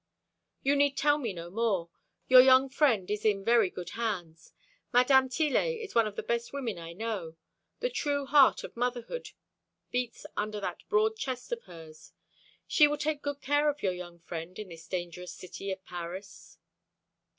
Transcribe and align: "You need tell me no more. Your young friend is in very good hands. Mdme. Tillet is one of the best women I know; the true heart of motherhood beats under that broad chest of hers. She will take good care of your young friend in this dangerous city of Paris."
"You 0.63 0.75
need 0.75 0.97
tell 0.97 1.19
me 1.19 1.31
no 1.31 1.51
more. 1.51 1.91
Your 2.27 2.41
young 2.41 2.69
friend 2.69 3.07
is 3.11 3.23
in 3.23 3.45
very 3.45 3.69
good 3.69 3.91
hands. 3.91 4.51
Mdme. 4.91 5.29
Tillet 5.31 5.79
is 5.79 5.93
one 5.93 6.07
of 6.07 6.15
the 6.15 6.23
best 6.23 6.51
women 6.51 6.79
I 6.79 6.93
know; 6.93 7.35
the 7.81 7.89
true 7.91 8.25
heart 8.25 8.63
of 8.63 8.75
motherhood 8.75 9.29
beats 9.91 10.25
under 10.35 10.59
that 10.59 10.81
broad 10.89 11.17
chest 11.17 11.51
of 11.51 11.65
hers. 11.65 12.13
She 12.65 12.87
will 12.87 12.97
take 12.97 13.21
good 13.21 13.41
care 13.41 13.69
of 13.69 13.83
your 13.83 13.93
young 13.93 14.17
friend 14.21 14.57
in 14.57 14.69
this 14.69 14.87
dangerous 14.87 15.33
city 15.35 15.71
of 15.71 15.85
Paris." 15.85 16.57